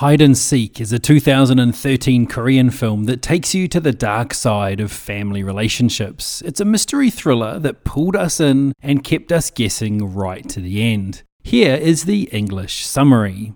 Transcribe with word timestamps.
Hide 0.00 0.20
and 0.20 0.36
Seek 0.36 0.78
is 0.78 0.92
a 0.92 0.98
2013 0.98 2.26
Korean 2.26 2.68
film 2.68 3.04
that 3.04 3.22
takes 3.22 3.54
you 3.54 3.66
to 3.68 3.80
the 3.80 3.92
dark 3.92 4.34
side 4.34 4.78
of 4.78 4.92
family 4.92 5.42
relationships. 5.42 6.42
It's 6.42 6.60
a 6.60 6.66
mystery 6.66 7.08
thriller 7.08 7.58
that 7.60 7.84
pulled 7.84 8.14
us 8.14 8.38
in 8.38 8.74
and 8.82 9.02
kept 9.02 9.32
us 9.32 9.50
guessing 9.50 10.12
right 10.14 10.46
to 10.50 10.60
the 10.60 10.82
end. 10.82 11.22
Here 11.44 11.76
is 11.76 12.04
the 12.04 12.24
English 12.24 12.84
summary. 12.84 13.54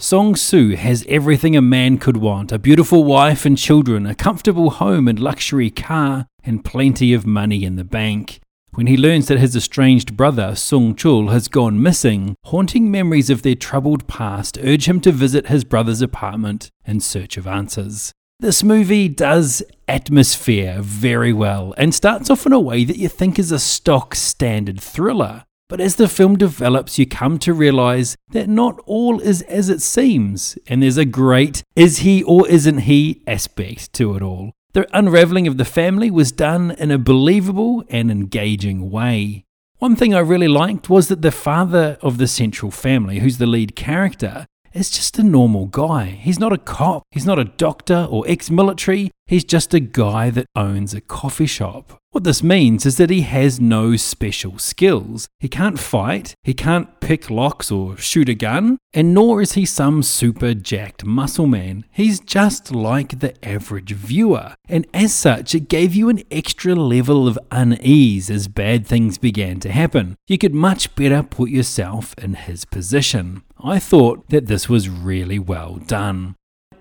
Sung 0.00 0.34
Soo 0.34 0.74
has 0.74 1.06
everything 1.08 1.56
a 1.56 1.62
man 1.62 1.98
could 1.98 2.16
want 2.16 2.50
a 2.50 2.58
beautiful 2.58 3.04
wife 3.04 3.46
and 3.46 3.56
children, 3.56 4.04
a 4.04 4.16
comfortable 4.16 4.70
home 4.70 5.06
and 5.06 5.20
luxury 5.20 5.70
car, 5.70 6.26
and 6.42 6.64
plenty 6.64 7.14
of 7.14 7.24
money 7.24 7.62
in 7.62 7.76
the 7.76 7.84
bank. 7.84 8.40
When 8.72 8.86
he 8.86 8.96
learns 8.96 9.28
that 9.28 9.38
his 9.38 9.56
estranged 9.56 10.16
brother, 10.16 10.54
Sung 10.54 10.94
Chul, 10.94 11.32
has 11.32 11.48
gone 11.48 11.82
missing, 11.82 12.36
haunting 12.44 12.90
memories 12.90 13.30
of 13.30 13.42
their 13.42 13.54
troubled 13.54 14.06
past 14.06 14.58
urge 14.62 14.86
him 14.86 15.00
to 15.00 15.10
visit 15.10 15.46
his 15.48 15.64
brother's 15.64 16.02
apartment 16.02 16.70
in 16.86 17.00
search 17.00 17.36
of 17.36 17.46
answers. 17.46 18.12
This 18.40 18.62
movie 18.62 19.08
does 19.08 19.64
atmosphere 19.88 20.78
very 20.80 21.32
well 21.32 21.74
and 21.76 21.92
starts 21.92 22.30
off 22.30 22.46
in 22.46 22.52
a 22.52 22.60
way 22.60 22.84
that 22.84 22.98
you 22.98 23.08
think 23.08 23.38
is 23.38 23.50
a 23.50 23.58
stock 23.58 24.14
standard 24.14 24.80
thriller. 24.80 25.44
But 25.68 25.80
as 25.80 25.96
the 25.96 26.08
film 26.08 26.36
develops, 26.38 26.98
you 26.98 27.06
come 27.06 27.38
to 27.40 27.52
realize 27.52 28.16
that 28.30 28.48
not 28.48 28.78
all 28.86 29.18
is 29.20 29.42
as 29.42 29.68
it 29.68 29.82
seems, 29.82 30.56
and 30.66 30.82
there's 30.82 30.96
a 30.96 31.04
great 31.04 31.62
is 31.74 31.98
he 31.98 32.22
or 32.22 32.48
isn't 32.48 32.78
he 32.78 33.22
aspect 33.26 33.92
to 33.94 34.14
it 34.14 34.22
all. 34.22 34.52
The 34.78 34.86
unraveling 34.96 35.48
of 35.48 35.56
the 35.56 35.64
family 35.64 36.08
was 36.08 36.30
done 36.30 36.70
in 36.70 36.92
a 36.92 36.98
believable 36.98 37.82
and 37.88 38.12
engaging 38.12 38.92
way. 38.92 39.44
One 39.78 39.96
thing 39.96 40.14
I 40.14 40.20
really 40.20 40.46
liked 40.46 40.88
was 40.88 41.08
that 41.08 41.20
the 41.20 41.32
father 41.32 41.98
of 42.00 42.16
the 42.18 42.28
central 42.28 42.70
family, 42.70 43.18
who's 43.18 43.38
the 43.38 43.46
lead 43.48 43.74
character, 43.74 44.46
is 44.72 44.88
just 44.88 45.18
a 45.18 45.24
normal 45.24 45.66
guy. 45.66 46.04
He's 46.04 46.38
not 46.38 46.52
a 46.52 46.58
cop, 46.58 47.02
he's 47.10 47.26
not 47.26 47.40
a 47.40 47.44
doctor 47.44 48.06
or 48.08 48.22
ex 48.28 48.52
military, 48.52 49.10
he's 49.28 49.44
just 49.44 49.72
a 49.74 49.80
guy 49.80 50.30
that 50.30 50.46
owns 50.56 50.94
a 50.94 51.00
coffee 51.00 51.46
shop. 51.46 52.00
What 52.10 52.24
this 52.24 52.42
means 52.42 52.86
is 52.86 52.96
that 52.96 53.10
he 53.10 53.20
has 53.20 53.60
no 53.60 53.94
special 53.94 54.58
skills. 54.58 55.28
He 55.38 55.48
can't 55.48 55.78
fight, 55.78 56.34
he 56.42 56.54
can't 56.54 57.00
pick 57.00 57.28
locks 57.28 57.70
or 57.70 57.98
shoot 57.98 58.30
a 58.30 58.34
gun, 58.34 58.78
and 58.94 59.12
nor 59.12 59.42
is 59.42 59.52
he 59.52 59.66
some 59.66 60.02
super 60.02 60.54
jacked 60.54 61.04
muscle 61.04 61.46
man. 61.46 61.84
He's 61.92 62.18
just 62.18 62.74
like 62.74 63.20
the 63.20 63.34
average 63.46 63.92
viewer. 63.92 64.54
And 64.68 64.86
as 64.94 65.14
such, 65.14 65.54
it 65.54 65.68
gave 65.68 65.94
you 65.94 66.08
an 66.08 66.22
extra 66.30 66.74
level 66.74 67.28
of 67.28 67.38
unease 67.52 68.30
as 68.30 68.48
bad 68.48 68.86
things 68.86 69.18
began 69.18 69.60
to 69.60 69.70
happen. 69.70 70.16
You 70.26 70.38
could 70.38 70.54
much 70.54 70.94
better 70.96 71.22
put 71.22 71.50
yourself 71.50 72.14
in 72.16 72.34
his 72.34 72.64
position. 72.64 73.42
I 73.62 73.78
thought 73.78 74.30
that 74.30 74.46
this 74.46 74.66
was 74.68 74.88
really 74.88 75.38
well 75.38 75.76
done. 75.76 76.36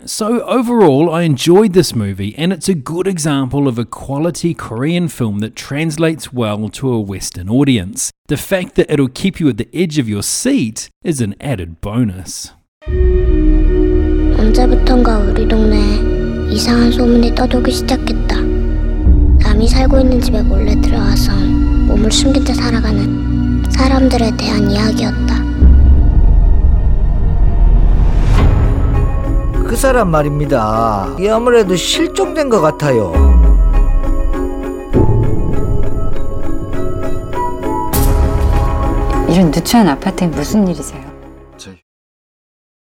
So, 0.07 0.43
overall, 0.47 1.15
I 1.15 1.23
enjoyed 1.23 1.75
this 1.75 1.95
movie, 1.95 2.35
and 2.37 2.53
it's 2.53 2.69
a 2.69 2.75
good 2.75 3.07
example 3.07 3.69
of 3.69 3.79
a 3.79 3.85
quality 3.85 4.53
Korean 4.53 5.07
film 5.07 5.39
that 5.39 5.55
translates 5.55 6.33
well 6.33 6.69
to 6.71 6.93
a 6.93 7.01
Western 7.01 7.49
audience. 7.49 8.11
The 8.27 8.37
fact 8.37 8.75
that 8.75 8.91
it'll 8.91 9.07
keep 9.07 9.39
you 9.39 9.49
at 9.49 9.59
the 9.59 9.69
edge 9.73 10.01
of 10.01 10.09
your 10.09 10.25
seat 10.25 10.89
is 11.05 11.21
an 11.21 11.37
added 11.41 11.81
bonus. 11.81 12.51
언제부턴가 14.39 15.19
우리 15.19 15.47
동네에 15.47 16.51
이상한 16.51 16.91
소문이 16.91 17.37
떠돌기 17.37 17.71
시작했다. 17.71 18.41
남이 18.41 19.69
살고 19.69 20.01
있는 20.01 20.21
집에 20.21 20.43
몰래 20.43 20.75
들어와서 20.81 21.31
몸을 21.87 22.11
숨긴 22.11 22.45
채 22.45 22.55
살아가는 22.55 23.63
사람들에 23.71 24.37
대한 24.37 24.69
이야기였다. 24.69 25.56
사람 29.78 30.10
말입니다. 30.10 31.16
이 31.20 31.28
아무래도 31.28 31.76
실종된 31.76 32.50
것 32.50 32.62
같아요. 32.62 33.14
이런 39.30 39.52
누추한 39.52 39.88
아파트에 39.88 40.28
무슨 40.30 40.68
일이세요? 40.68 41.07